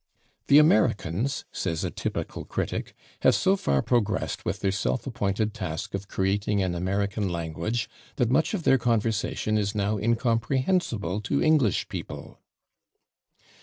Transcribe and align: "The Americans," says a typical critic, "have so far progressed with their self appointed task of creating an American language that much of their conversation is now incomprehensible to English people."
"The 0.47 0.57
Americans," 0.57 1.45
says 1.51 1.83
a 1.83 1.91
typical 1.91 2.43
critic, 2.43 2.95
"have 3.19 3.35
so 3.35 3.55
far 3.55 3.83
progressed 3.83 4.43
with 4.45 4.61
their 4.61 4.71
self 4.71 5.05
appointed 5.05 5.53
task 5.53 5.93
of 5.93 6.07
creating 6.07 6.59
an 6.63 6.73
American 6.73 7.29
language 7.29 7.87
that 8.15 8.31
much 8.31 8.55
of 8.55 8.63
their 8.63 8.79
conversation 8.79 9.59
is 9.59 9.75
now 9.75 9.99
incomprehensible 9.99 11.21
to 11.21 11.43
English 11.43 11.87
people." 11.87 12.39